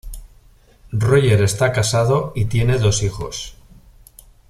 [0.93, 3.55] Roger está casado y tiene dos hijos.